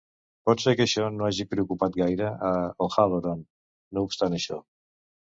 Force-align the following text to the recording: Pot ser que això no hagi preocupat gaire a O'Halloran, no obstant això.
Pot 0.49 0.61
ser 0.61 0.71
que 0.77 0.85
això 0.85 1.09
no 1.17 1.25
hagi 1.25 1.43
preocupat 1.51 1.99
gaire 1.99 2.31
a 2.47 2.49
O'Halloran, 2.85 3.43
no 3.99 4.03
obstant 4.07 4.39
això. 4.39 4.59